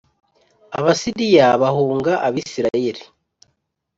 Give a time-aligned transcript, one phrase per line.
[0.77, 3.03] Abasiriya bahunga Abisirayeli